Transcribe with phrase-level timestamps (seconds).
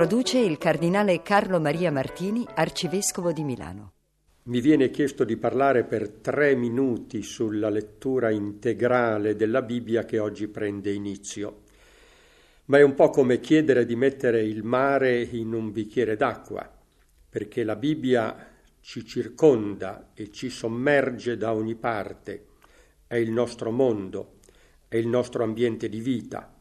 [0.00, 3.94] Introduce il cardinale Carlo Maria Martini, arcivescovo di Milano.
[4.44, 10.46] Mi viene chiesto di parlare per tre minuti sulla lettura integrale della Bibbia che oggi
[10.46, 11.62] prende inizio.
[12.66, 16.72] Ma è un po' come chiedere di mettere il mare in un bicchiere d'acqua,
[17.28, 22.44] perché la Bibbia ci circonda e ci sommerge da ogni parte,
[23.08, 24.36] è il nostro mondo,
[24.86, 26.52] è il nostro ambiente di vita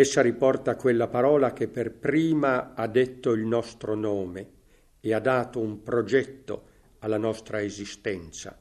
[0.00, 4.48] Essa riporta quella parola che per prima ha detto il nostro nome
[4.98, 6.62] e ha dato un progetto
[7.00, 8.58] alla nostra esistenza.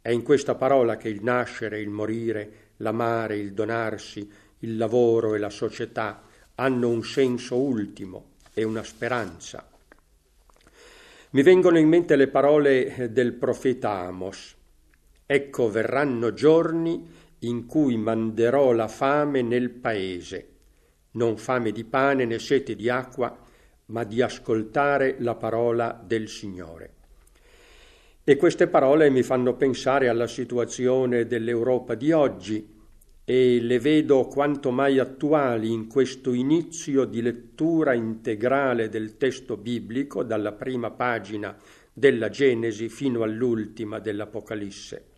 [0.00, 5.38] È in questa parola che il nascere, il morire, l'amare, il donarsi, il lavoro e
[5.38, 6.22] la società
[6.56, 9.64] hanno un senso ultimo e una speranza.
[11.30, 14.56] Mi vengono in mente le parole del profeta Amos.
[15.24, 20.48] Ecco verranno giorni in cui manderò la fame nel paese,
[21.12, 23.36] non fame di pane né sete di acqua,
[23.86, 26.94] ma di ascoltare la parola del Signore.
[28.24, 32.80] E queste parole mi fanno pensare alla situazione dell'Europa di oggi
[33.24, 40.22] e le vedo quanto mai attuali in questo inizio di lettura integrale del testo biblico,
[40.22, 41.56] dalla prima pagina
[41.92, 45.11] della Genesi fino all'ultima dell'Apocalisse.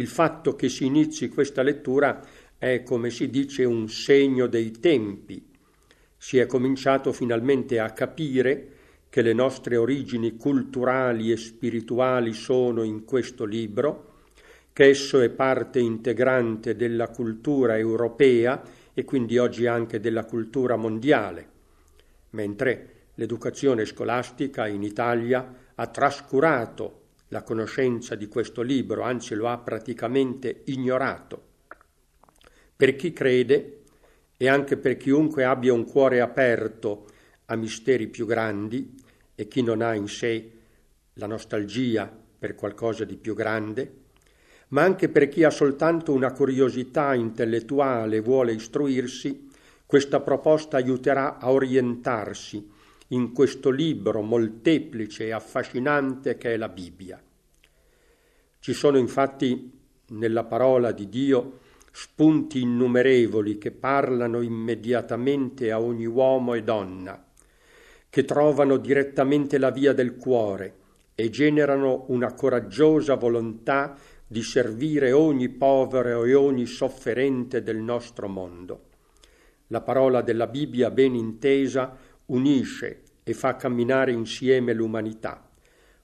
[0.00, 2.24] Il fatto che si inizi questa lettura
[2.56, 5.46] è, come si dice, un segno dei tempi.
[6.16, 8.68] Si è cominciato finalmente a capire
[9.10, 14.22] che le nostre origini culturali e spirituali sono in questo libro,
[14.72, 18.62] che esso è parte integrante della cultura europea
[18.94, 21.48] e quindi oggi anche della cultura mondiale,
[22.30, 26.99] mentre l'educazione scolastica in Italia ha trascurato
[27.30, 31.48] la conoscenza di questo libro, anzi lo ha praticamente ignorato.
[32.76, 33.82] Per chi crede
[34.36, 37.06] e anche per chiunque abbia un cuore aperto
[37.46, 38.94] a misteri più grandi
[39.34, 40.50] e chi non ha in sé
[41.14, 43.98] la nostalgia per qualcosa di più grande,
[44.68, 49.48] ma anche per chi ha soltanto una curiosità intellettuale e vuole istruirsi,
[49.86, 52.78] questa proposta aiuterà a orientarsi
[53.12, 57.22] in questo libro molteplice e affascinante che è la Bibbia.
[58.58, 59.70] Ci sono infatti
[60.08, 61.58] nella parola di Dio
[61.92, 67.24] spunti innumerevoli che parlano immediatamente a ogni uomo e donna,
[68.08, 70.76] che trovano direttamente la via del cuore
[71.14, 73.96] e generano una coraggiosa volontà
[74.26, 78.88] di servire ogni povero e ogni sofferente del nostro mondo.
[79.68, 81.96] La parola della Bibbia ben intesa
[82.30, 85.48] unisce e fa camminare insieme l'umanità.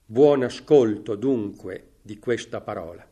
[0.04, 3.04] Buon ascolto dunque di questa parola.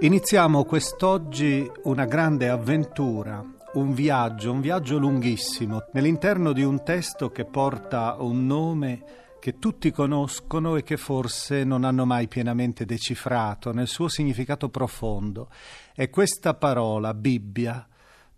[0.00, 3.42] Iniziamo quest'oggi una grande avventura,
[3.74, 9.90] un viaggio, un viaggio lunghissimo, nell'interno di un testo che porta un nome che tutti
[9.90, 15.50] conoscono e che forse non hanno mai pienamente decifrato nel suo significato profondo.
[15.92, 17.86] È questa parola, Bibbia,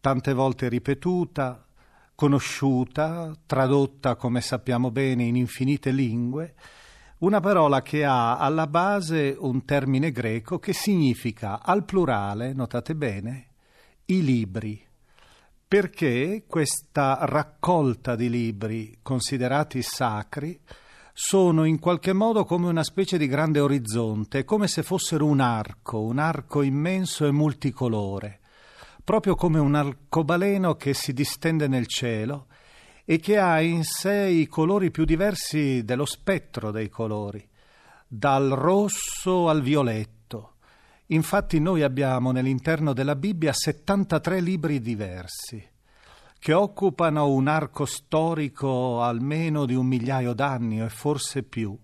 [0.01, 1.65] tante volte ripetuta,
[2.13, 6.55] conosciuta, tradotta, come sappiamo bene, in infinite lingue,
[7.19, 13.47] una parola che ha alla base un termine greco che significa al plurale, notate bene,
[14.07, 14.85] i libri
[15.69, 20.61] perché questa raccolta di libri considerati sacri
[21.19, 26.03] sono in qualche modo come una specie di grande orizzonte, come se fossero un arco,
[26.03, 28.41] un arco immenso e multicolore,
[29.03, 32.49] proprio come un arcobaleno che si distende nel cielo
[33.03, 37.49] e che ha in sé i colori più diversi dello spettro dei colori,
[38.07, 40.57] dal rosso al violetto.
[41.07, 45.67] Infatti noi abbiamo nell'interno della Bibbia 73 libri diversi
[46.39, 51.77] che occupano un arco storico almeno di un migliaio d'anni e forse più.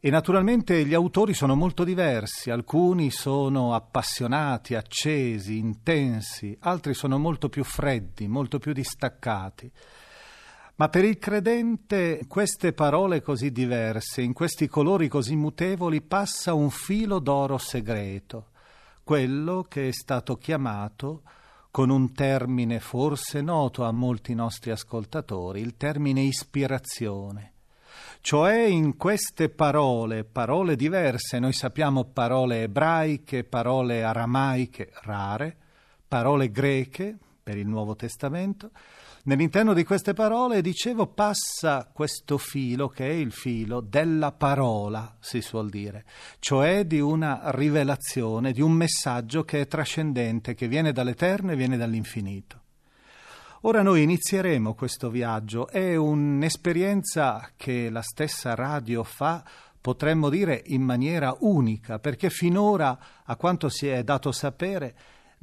[0.00, 7.48] E naturalmente gli autori sono molto diversi, alcuni sono appassionati, accesi, intensi, altri sono molto
[7.48, 9.72] più freddi, molto più distaccati.
[10.76, 16.68] Ma per il credente queste parole così diverse, in questi colori così mutevoli, passa un
[16.68, 18.48] filo d'oro segreto,
[19.04, 21.22] quello che è stato chiamato
[21.74, 27.54] con un termine forse noto a molti nostri ascoltatori, il termine ispirazione.
[28.20, 35.56] Cioè in queste parole, parole diverse, noi sappiamo parole ebraiche, parole aramaiche rare,
[36.06, 38.70] parole greche per il Nuovo Testamento,
[39.26, 45.40] Nell'interno di queste parole, dicevo, passa questo filo che è il filo della parola, si
[45.40, 46.04] suol dire,
[46.40, 51.78] cioè di una rivelazione, di un messaggio che è trascendente, che viene dall'eterno e viene
[51.78, 52.60] dall'infinito.
[53.62, 59.42] Ora noi inizieremo questo viaggio, è un'esperienza che la stessa radio fa,
[59.80, 64.94] potremmo dire, in maniera unica, perché finora, a quanto si è dato sapere,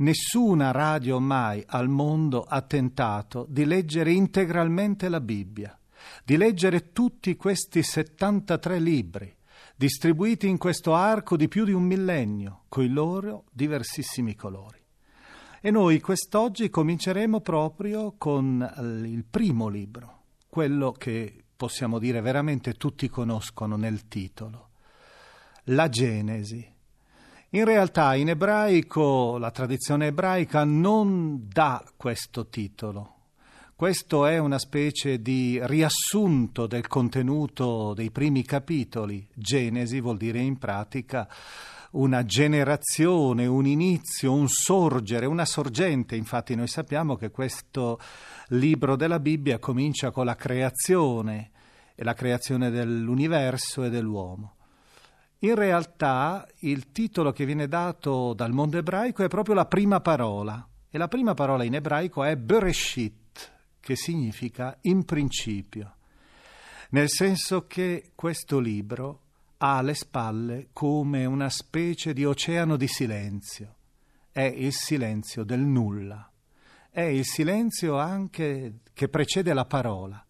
[0.01, 5.80] Nessuna radio mai al mondo ha tentato di leggere integralmente la Bibbia,
[6.25, 9.31] di leggere tutti questi 73 libri,
[9.75, 14.80] distribuiti in questo arco di più di un millennio, coi loro diversissimi colori.
[15.62, 23.07] E noi quest'oggi cominceremo proprio con il primo libro, quello che possiamo dire veramente tutti
[23.07, 24.69] conoscono nel titolo,
[25.65, 26.71] la Genesi
[27.53, 33.15] in realtà in ebraico la tradizione ebraica non dà questo titolo.
[33.75, 39.27] Questo è una specie di riassunto del contenuto dei primi capitoli.
[39.33, 41.27] Genesi vuol dire in pratica
[41.92, 46.15] una generazione, un inizio, un sorgere, una sorgente.
[46.15, 48.00] Infatti noi sappiamo che questo
[48.50, 51.50] libro della Bibbia comincia con la creazione
[51.95, 54.53] e la creazione dell'universo e dell'uomo.
[55.44, 60.68] In realtà il titolo che viene dato dal mondo ebraico è proprio la prima parola.
[60.88, 65.96] E la prima parola in ebraico è Bereshit, che significa in principio,
[66.90, 69.22] nel senso che questo libro
[69.58, 73.76] ha alle spalle come una specie di oceano di silenzio,
[74.32, 76.30] è il silenzio del nulla,
[76.90, 80.24] è il silenzio anche che precede la parola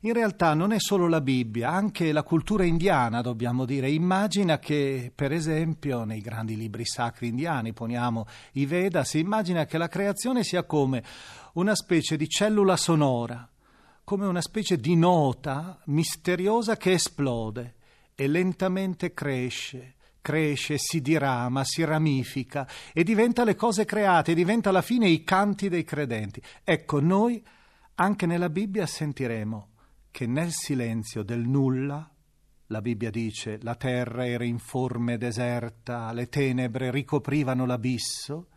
[0.00, 3.90] in realtà non è solo la Bibbia, anche la cultura indiana, dobbiamo dire.
[3.90, 9.78] Immagina che, per esempio, nei grandi libri sacri indiani, poniamo i Veda, si immagina che
[9.78, 11.02] la creazione sia come
[11.54, 13.48] una specie di cellula sonora,
[14.04, 17.74] come una specie di nota misteriosa che esplode
[18.14, 19.94] e lentamente cresce
[20.26, 25.68] cresce, si dirama, si ramifica e diventa le cose create, diventa alla fine i canti
[25.68, 26.42] dei credenti.
[26.64, 27.40] Ecco, noi
[27.96, 29.68] anche nella Bibbia sentiremo
[30.10, 32.10] che nel silenzio del nulla,
[32.68, 38.48] la Bibbia dice, la terra era informe deserta, le tenebre ricoprivano l'abisso,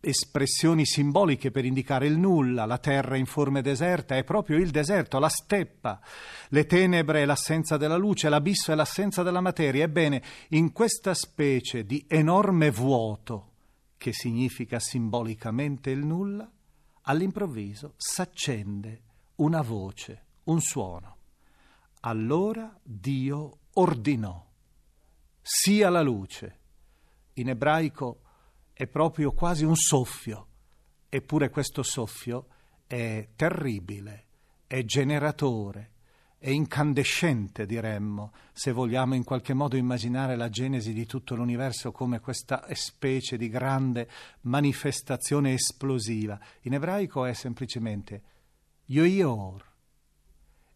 [0.00, 5.28] espressioni simboliche per indicare il nulla, la terra informe deserta è proprio il deserto, la
[5.28, 6.00] steppa,
[6.48, 9.84] le tenebre è l'assenza della luce, l'abisso è l'assenza della materia.
[9.84, 13.50] Ebbene, in questa specie di enorme vuoto,
[13.96, 16.50] che significa simbolicamente il nulla,
[17.02, 19.02] all'improvviso s'accende
[19.36, 21.16] una voce, un suono.
[22.00, 24.44] Allora Dio ordinò,
[25.40, 26.58] sia la luce.
[27.34, 28.20] In ebraico
[28.72, 30.48] è proprio quasi un soffio,
[31.08, 32.46] eppure questo soffio
[32.86, 34.26] è terribile,
[34.66, 35.91] è generatore,
[36.42, 42.18] è incandescente, diremmo, se vogliamo in qualche modo immaginare la genesi di tutto l'universo come
[42.18, 44.08] questa specie di grande
[44.40, 46.36] manifestazione esplosiva.
[46.62, 48.22] In ebraico è semplicemente
[48.86, 49.71] yoior,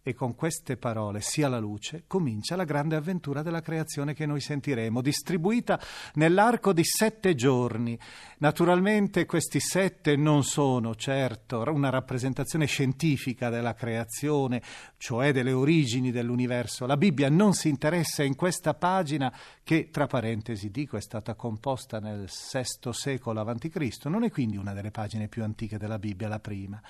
[0.08, 4.40] e con queste parole, sia la luce, comincia la grande avventura della creazione che noi
[4.40, 5.80] sentiremo, distribuita
[6.14, 7.98] nell'arco di sette giorni.
[8.38, 14.62] Naturalmente questi sette non sono certo una rappresentazione scientifica della creazione,
[14.96, 16.86] cioè delle origini dell'universo.
[16.86, 19.34] La Bibbia non si interessa in questa pagina
[19.64, 24.72] che, tra parentesi dico, è stata composta nel VI secolo a.C., non è quindi una
[24.72, 26.80] delle pagine più antiche della Bibbia, la prima.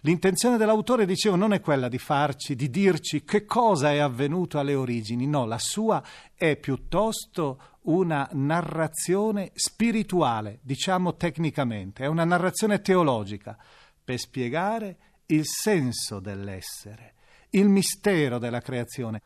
[0.00, 4.74] L'intenzione dell'autore, dicevo, non è quella di farci di dirci che cosa è avvenuto alle
[4.74, 6.02] origini, no, la sua
[6.34, 13.56] è piuttosto una narrazione spirituale, diciamo tecnicamente, è una narrazione teologica
[14.02, 14.96] per spiegare
[15.26, 17.14] il senso dell'essere,
[17.50, 19.20] il mistero della creazione.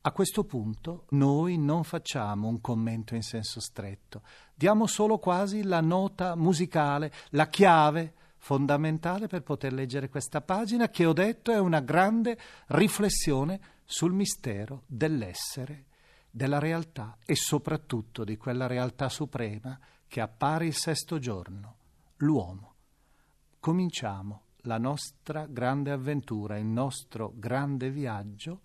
[0.00, 4.22] A questo punto noi non facciamo un commento in senso stretto,
[4.54, 8.14] diamo solo quasi la nota musicale, la chiave
[8.46, 12.38] fondamentale per poter leggere questa pagina che ho detto è una grande
[12.68, 15.86] riflessione sul mistero dell'essere,
[16.30, 19.76] della realtà e soprattutto di quella realtà suprema
[20.06, 21.76] che appare il sesto giorno,
[22.18, 22.74] l'uomo.
[23.58, 28.60] Cominciamo la nostra grande avventura, il nostro grande viaggio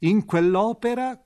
[0.00, 1.16] in quell'opera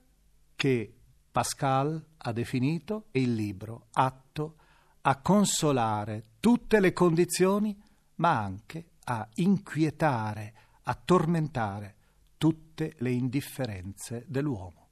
[0.55, 0.93] che
[1.31, 4.57] Pascal ha definito il libro atto
[5.01, 7.75] a consolare tutte le condizioni,
[8.15, 10.53] ma anche a inquietare,
[10.83, 11.95] a tormentare
[12.37, 14.84] tutte le indifferenze dell'uomo.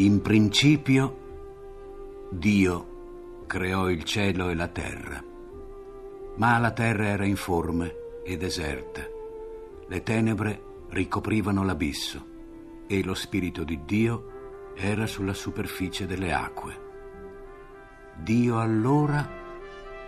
[0.00, 5.22] In principio Dio creò il cielo e la terra,
[6.36, 9.06] ma la terra era informe e deserta,
[9.86, 12.24] le tenebre ricoprivano l'abisso
[12.86, 16.80] e lo Spirito di Dio era sulla superficie delle acque.
[18.16, 19.28] Dio allora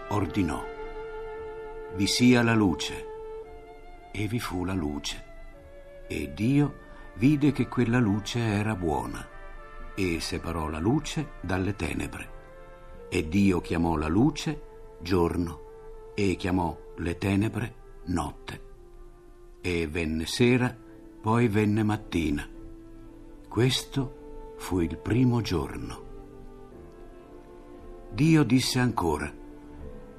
[0.09, 0.65] ordinò,
[1.97, 3.07] vi sia la luce,
[4.11, 5.23] e vi fu la luce,
[6.09, 6.77] e Dio
[7.17, 9.32] vide che quella luce era buona
[9.95, 12.31] e separò la luce dalle tenebre.
[13.09, 14.71] E Dio chiamò la luce
[15.01, 15.61] giorno
[16.15, 18.61] e chiamò le tenebre notte.
[19.61, 20.75] E venne sera,
[21.21, 22.49] poi venne mattina.
[23.49, 26.11] Questo fu il primo giorno.
[28.11, 29.33] Dio disse ancora,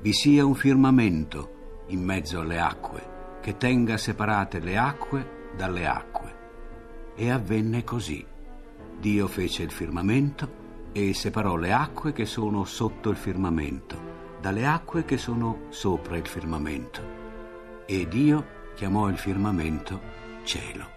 [0.01, 6.36] vi sia un firmamento in mezzo alle acque, che tenga separate le acque dalle acque.
[7.15, 8.25] E avvenne così.
[9.04, 15.04] Dio fece il firmamento e separò le acque che sono sotto il firmamento dalle acque
[15.04, 17.02] che sono sopra il firmamento.
[17.86, 20.00] E Dio chiamò il firmamento
[20.46, 20.88] cielo.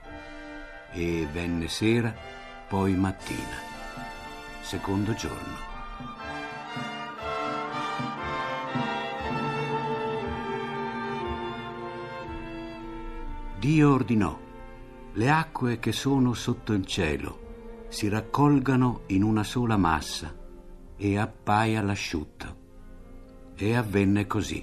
[0.93, 2.15] E venne sera,
[2.69, 3.59] poi mattina,
[4.61, 5.57] secondo giorno.
[13.59, 14.39] Dio ordinò,
[15.15, 17.46] le acque che sono sotto il cielo
[17.97, 20.31] si raccolgano in una sola massa
[20.97, 22.57] e appaia l'asciutto.
[23.55, 24.63] E avvenne così.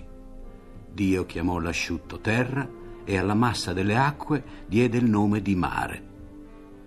[0.92, 2.70] Dio chiamò l'asciutto terra
[3.04, 6.04] e alla massa delle acque diede il nome di mare.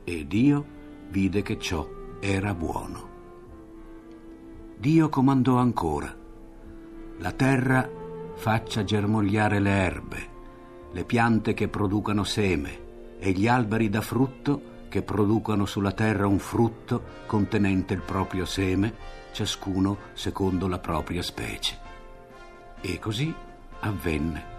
[0.04, 0.64] E Dio
[1.08, 1.84] vide che ciò
[2.20, 3.08] era buono.
[4.78, 6.16] Dio comandò ancora,
[7.18, 7.90] la terra
[8.36, 10.28] faccia germogliare le erbe,
[10.92, 16.38] le piante che producano seme e gli alberi da frutto che producano sulla terra un
[16.38, 18.94] frutto contenente il proprio seme,
[19.32, 21.78] ciascuno secondo la propria specie.
[22.80, 23.34] E così
[23.80, 24.54] avvenne.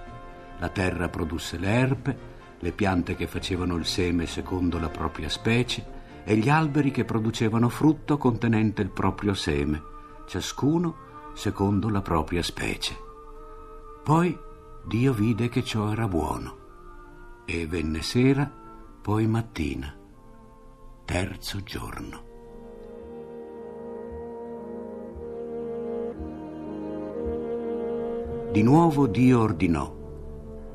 [0.60, 2.18] La terra produsse le erbe,
[2.60, 7.70] le piante che facevano il seme secondo la propria specie e gli alberi che producevano
[7.70, 9.82] frutto contenente il proprio seme,
[10.28, 12.98] ciascuno secondo la propria specie.
[14.04, 14.38] Poi
[14.86, 16.66] Dio vide che ciò era buono
[17.46, 18.52] e venne sera,
[19.02, 19.97] poi mattina
[21.08, 22.26] terzo giorno.
[28.52, 29.96] Di nuovo Dio ordinò,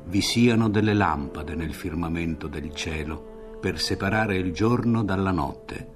[0.05, 5.91] vi siano delle lampade nel firmamento del cielo per separare il giorno dalla notte,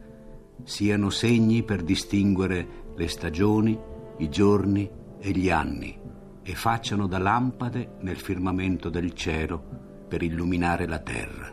[0.63, 3.75] siano segni per distinguere le stagioni,
[4.17, 5.99] i giorni e gli anni,
[6.43, 11.51] e facciano da lampade nel firmamento del cielo per illuminare la terra.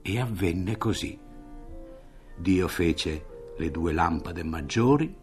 [0.00, 1.26] E avvenne così.
[2.38, 3.24] Dio fece
[3.56, 5.14] le due lampade maggiori,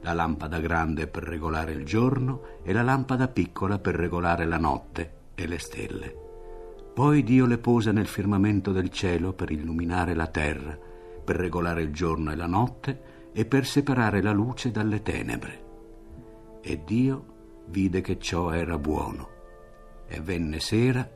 [0.00, 5.12] la lampada grande per regolare il giorno e la lampada piccola per regolare la notte
[5.34, 6.22] e le stelle.
[6.92, 10.78] Poi Dio le pose nel firmamento del cielo per illuminare la terra,
[11.24, 15.62] per regolare il giorno e la notte e per separare la luce dalle tenebre.
[16.60, 17.32] E Dio
[17.66, 19.30] vide che ciò era buono.
[20.06, 21.08] E venne sera,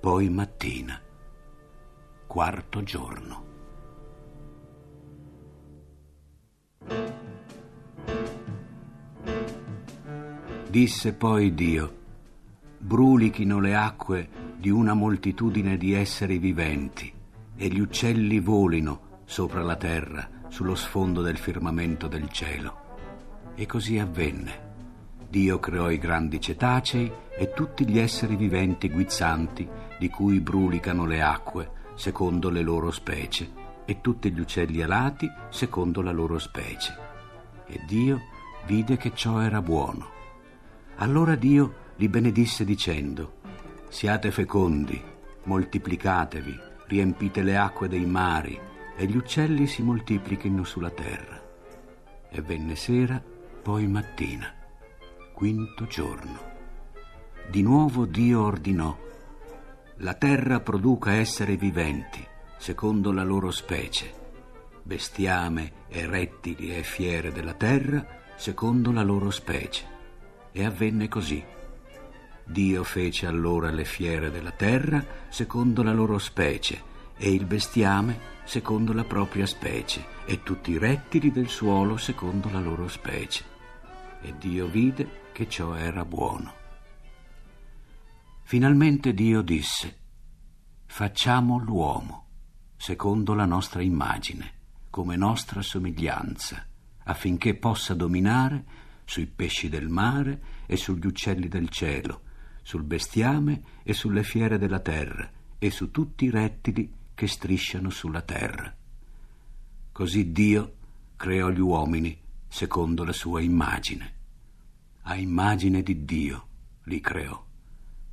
[0.00, 1.00] poi mattina,
[2.26, 3.51] quarto giorno.
[10.68, 11.96] Disse poi Dio,
[12.78, 17.12] brulichino le acque di una moltitudine di esseri viventi
[17.56, 22.80] e gli uccelli volino sopra la terra, sullo sfondo del firmamento del cielo.
[23.54, 24.70] E così avvenne.
[25.28, 31.22] Dio creò i grandi cetacei e tutti gli esseri viventi guizzanti di cui brulicano le
[31.22, 33.50] acque, secondo le loro specie,
[33.84, 36.96] e tutti gli uccelli alati secondo la loro specie.
[37.66, 38.20] E Dio
[38.66, 40.10] vide che ciò era buono.
[40.96, 43.40] Allora Dio li benedisse dicendo,
[43.88, 45.02] siate fecondi,
[45.44, 48.58] moltiplicatevi, riempite le acque dei mari,
[48.96, 51.40] e gli uccelli si moltiplichino sulla terra.
[52.28, 53.22] E venne sera,
[53.62, 54.52] poi mattina,
[55.32, 56.50] quinto giorno.
[57.48, 58.96] Di nuovo Dio ordinò,
[59.96, 62.26] la terra produca esseri viventi,
[62.62, 64.14] secondo la loro specie,
[64.84, 69.84] bestiame e rettili e fiere della terra, secondo la loro specie.
[70.52, 71.44] E avvenne così.
[72.44, 76.80] Dio fece allora le fiere della terra secondo la loro specie
[77.16, 82.60] e il bestiame secondo la propria specie e tutti i rettili del suolo secondo la
[82.60, 83.44] loro specie.
[84.20, 86.54] E Dio vide che ciò era buono.
[88.44, 89.98] Finalmente Dio disse,
[90.86, 92.21] facciamo l'uomo,
[92.82, 94.54] secondo la nostra immagine,
[94.90, 96.66] come nostra somiglianza,
[97.04, 98.64] affinché possa dominare
[99.04, 102.22] sui pesci del mare e sugli uccelli del cielo,
[102.60, 108.22] sul bestiame e sulle fiere della terra e su tutti i rettili che strisciano sulla
[108.22, 108.74] terra.
[109.92, 110.74] Così Dio
[111.14, 114.14] creò gli uomini secondo la sua immagine.
[115.02, 116.48] A immagine di Dio
[116.86, 117.46] li creò,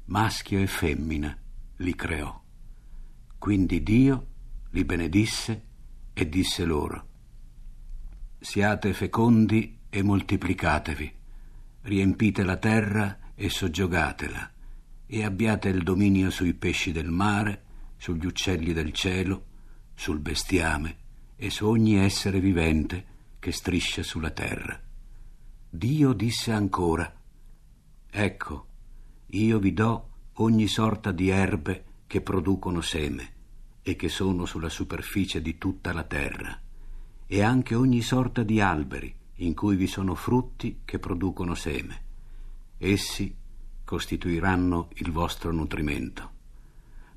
[0.05, 1.35] maschio e femmina
[1.77, 2.39] li creò.
[3.39, 4.27] Quindi Dio
[4.71, 5.63] li benedisse
[6.13, 7.07] e disse loro,
[8.39, 11.13] Siate fecondi e moltiplicatevi,
[11.81, 14.51] riempite la terra e soggiogatela,
[15.05, 17.63] e abbiate il dominio sui pesci del mare,
[17.97, 19.45] sugli uccelli del cielo,
[19.95, 20.97] sul bestiame
[21.35, 23.05] e su ogni essere vivente
[23.39, 24.79] che striscia sulla terra.
[25.69, 27.11] Dio disse ancora,
[28.11, 28.67] Ecco,
[29.27, 33.37] io vi do ogni sorta di erbe che producono seme
[33.89, 36.59] e che sono sulla superficie di tutta la terra,
[37.25, 42.01] e anche ogni sorta di alberi in cui vi sono frutti che producono seme.
[42.77, 43.35] Essi
[43.83, 46.37] costituiranno il vostro nutrimento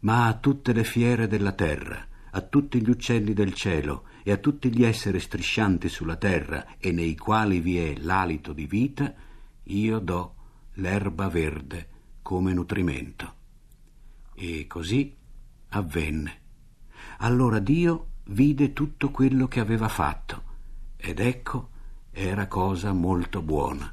[0.03, 4.37] ma a tutte le fiere della terra, a tutti gli uccelli del cielo e a
[4.37, 9.13] tutti gli esseri striscianti sulla terra e nei quali vi è l'alito di vita,
[9.65, 10.35] io do
[10.75, 11.89] l'erba verde
[12.23, 13.35] come nutrimento.
[14.35, 15.15] E così
[15.69, 16.41] avvenne.
[17.25, 20.43] Allora Dio vide tutto quello che aveva fatto,
[20.97, 21.69] ed ecco
[22.11, 23.93] era cosa molto buona.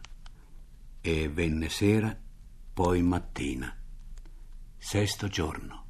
[0.99, 2.17] E venne sera,
[2.73, 3.71] poi mattina.
[4.75, 5.85] Sesto giorno.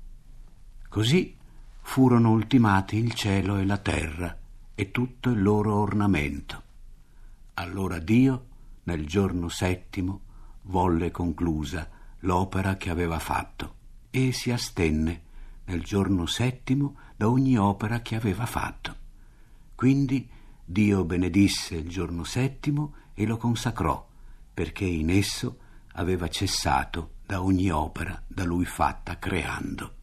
[0.90, 1.38] Così
[1.82, 4.38] furono ultimati il cielo e la terra
[4.76, 6.64] e tutto il loro ornamento.
[7.54, 8.48] Allora Dio,
[8.84, 10.22] nel giorno settimo,
[10.64, 13.76] volle conclusa l'opera che aveva fatto
[14.10, 15.28] e si astenne
[15.70, 18.96] nel giorno settimo da ogni opera che aveva fatto.
[19.76, 20.28] Quindi
[20.66, 24.08] Dio benedisse il giorno settimo e lo consacrò,
[24.54, 25.60] perché in esso
[25.94, 29.96] aveva cessato da ogni opera da lui fatta creando.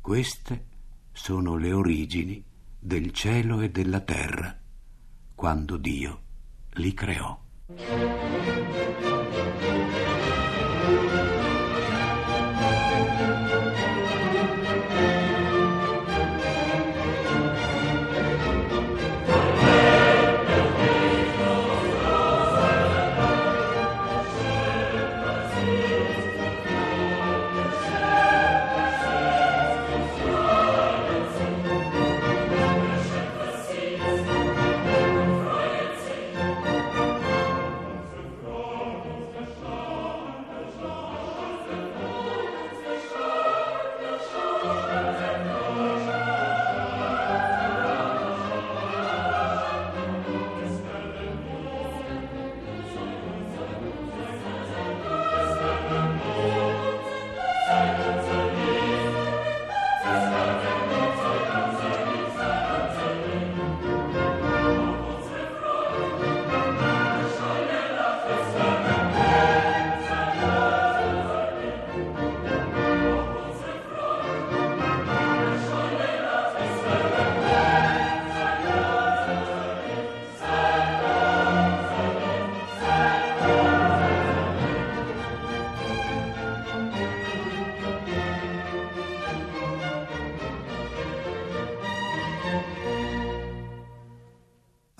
[0.00, 0.66] Queste
[1.12, 2.44] sono le origini
[2.78, 4.54] del cielo e della terra,
[5.34, 6.22] quando Dio
[6.72, 7.42] li creò.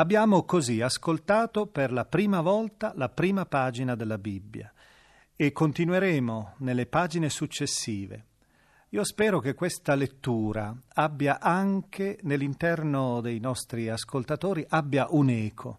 [0.05, 4.71] Abbiamo così ascoltato per la prima volta la prima pagina della Bibbia
[5.35, 8.27] e continueremo nelle pagine successive.
[8.91, 15.79] Io spero che questa lettura abbia anche nell'interno dei nostri ascoltatori abbia un eco,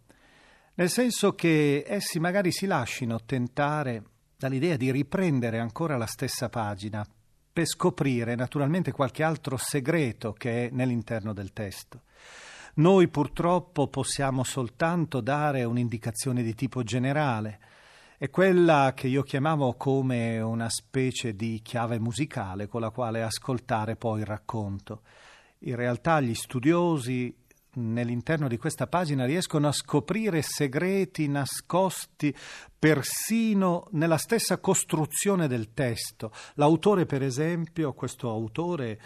[0.74, 4.04] nel senso che essi magari si lascino tentare
[4.36, 7.06] dall'idea di riprendere ancora la stessa pagina
[7.54, 12.02] per scoprire naturalmente qualche altro segreto che è nell'interno del testo.
[12.78, 17.60] Noi purtroppo possiamo soltanto dare un'indicazione di tipo generale,
[18.18, 23.96] è quella che io chiamavo come una specie di chiave musicale con la quale ascoltare
[23.96, 25.04] poi il racconto.
[25.60, 27.34] In realtà gli studiosi
[27.76, 32.36] nell'interno di questa pagina riescono a scoprire segreti nascosti
[32.78, 36.32] persino nella stessa costruzione del testo.
[36.56, 39.00] L'autore, per esempio, questo autore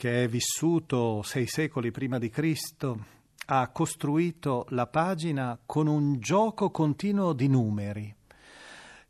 [0.00, 3.04] che è vissuto sei secoli prima di Cristo,
[3.48, 8.14] ha costruito la pagina con un gioco continuo di numeri.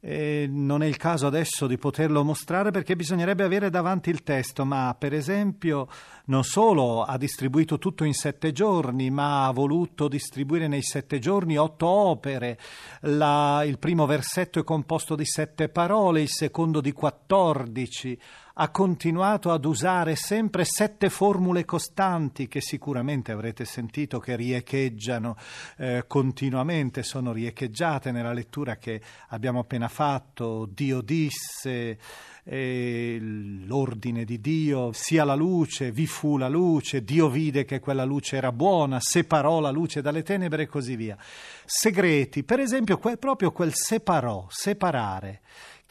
[0.00, 4.64] E non è il caso adesso di poterlo mostrare perché bisognerebbe avere davanti il testo,
[4.64, 5.86] ma per esempio
[6.24, 11.56] non solo ha distribuito tutto in sette giorni, ma ha voluto distribuire nei sette giorni
[11.56, 12.58] otto opere.
[13.02, 18.18] La, il primo versetto è composto di sette parole, il secondo di quattordici
[18.54, 25.36] ha continuato ad usare sempre sette formule costanti che sicuramente avrete sentito che riecheggiano
[25.76, 31.98] eh, continuamente, sono riecheggiate nella lettura che abbiamo appena fatto, Dio disse,
[32.44, 38.04] eh, l'ordine di Dio, sia la luce, vi fu la luce, Dio vide che quella
[38.04, 41.16] luce era buona, separò la luce dalle tenebre e così via.
[41.64, 45.40] Segreti, per esempio que- proprio quel separò, separare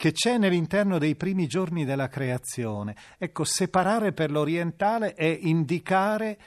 [0.00, 2.96] che c'è nell'interno dei primi giorni della creazione.
[3.18, 6.38] Ecco, separare per l'orientale è indicare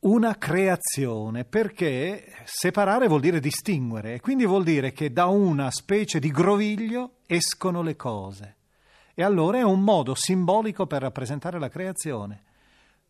[0.00, 6.18] una creazione, perché separare vuol dire distinguere, e quindi vuol dire che da una specie
[6.18, 8.56] di groviglio escono le cose.
[9.12, 12.42] E allora è un modo simbolico per rappresentare la creazione.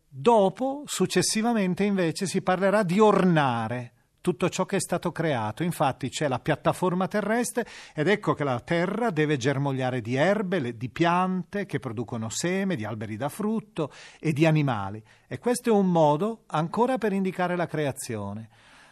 [0.09, 3.93] Dopo, successivamente, invece, si parlerà di ornare
[4.27, 5.63] tutto ciò che è stato creato.
[5.63, 10.89] Infatti c'è la piattaforma terrestre ed ecco che la terra deve germogliare di erbe, di
[10.89, 15.01] piante che producono seme, di alberi da frutto e di animali.
[15.29, 18.49] E questo è un modo ancora per indicare la creazione.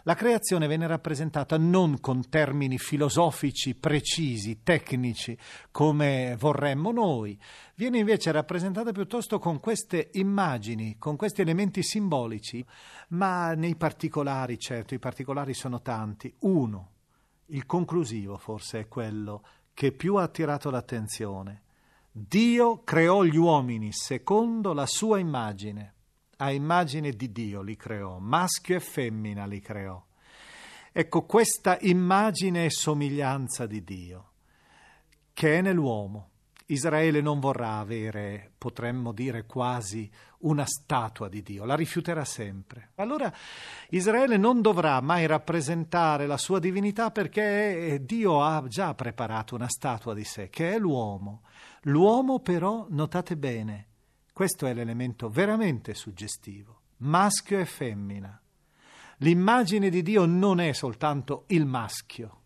[0.07, 5.35] La creazione viene rappresentata non con termini filosofici precisi, tecnici,
[5.71, 7.35] come vorremmo noi,
[7.73, 12.63] viene invece rappresentata piuttosto con queste immagini, con questi elementi simbolici,
[13.09, 16.31] ma nei particolari, certo, i particolari sono tanti.
[16.41, 16.91] Uno,
[17.47, 19.41] il conclusivo forse è quello
[19.73, 21.63] che più ha attirato l'attenzione.
[22.11, 25.94] Dio creò gli uomini secondo la sua immagine
[26.37, 30.03] a immagine di Dio li creò, maschio e femmina li creò.
[30.91, 34.29] Ecco questa immagine e somiglianza di Dio
[35.35, 36.29] che è nell'uomo.
[36.67, 42.91] Israele non vorrà avere, potremmo dire quasi, una statua di Dio, la rifiuterà sempre.
[42.95, 43.31] Allora
[43.89, 50.13] Israele non dovrà mai rappresentare la sua divinità perché Dio ha già preparato una statua
[50.13, 51.43] di sé, che è l'uomo.
[51.81, 53.87] L'uomo però, notate bene,
[54.35, 56.81] questo è l'elemento veramente suggestivo.
[56.97, 58.37] Maschio e femmina.
[59.19, 62.41] L'immagine di Dio non è soltanto il maschio.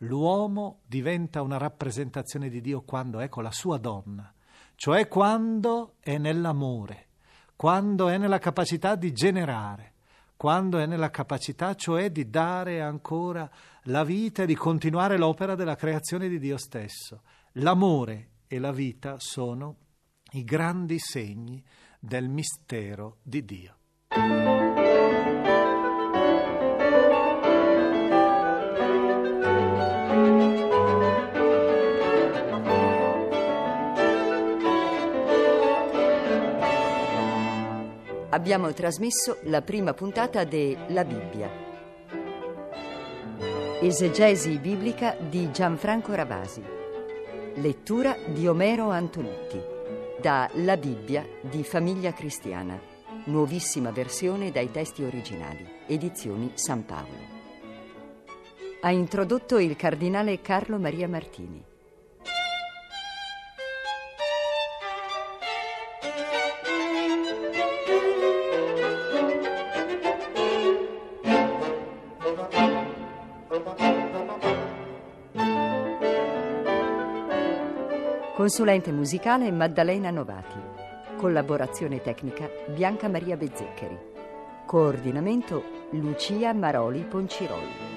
[0.00, 4.30] L'uomo diventa una rappresentazione di Dio quando è con la sua donna,
[4.74, 7.06] cioè quando è nell'amore,
[7.56, 9.94] quando è nella capacità di generare,
[10.36, 13.50] quando è nella capacità cioè di dare ancora
[13.84, 17.22] la vita e di continuare l'opera della creazione di Dio stesso.
[17.52, 19.83] L'amore e la vita sono
[20.34, 21.62] i grandi segni
[22.00, 23.76] del mistero di Dio.
[38.30, 41.48] Abbiamo trasmesso la prima puntata de La Bibbia.
[43.80, 46.62] Esegesi biblica di Gianfranco Ravasi.
[47.54, 49.73] Lettura di Omero Antonutti
[50.24, 52.80] da La Bibbia di Famiglia Cristiana,
[53.24, 57.18] nuovissima versione dai testi originali, edizioni San Paolo.
[58.80, 61.62] Ha introdotto il cardinale Carlo Maria Martini.
[78.44, 80.58] Consulente musicale Maddalena Novati.
[81.16, 83.98] Collaborazione tecnica Bianca Maria Bezzeccheri.
[84.66, 87.93] Coordinamento Lucia Maroli Ponciroli.